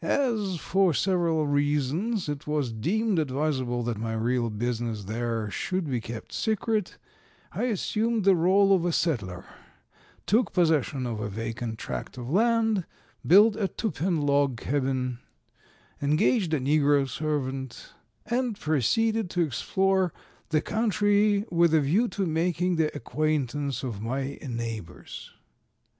[0.00, 6.00] As, for several reasons, it was deemed advisable that my real business there should be
[6.00, 6.98] kept secret,
[7.50, 9.44] I assumed the rôle of a settler,
[10.24, 12.86] took possession of a vacant tract of land,
[13.26, 15.18] built a two pen log cabin,
[16.00, 17.92] engaged a negro servant,
[18.26, 20.12] and proceeded to explore
[20.50, 25.32] the country with a view to making the acquaintance of my neighbors.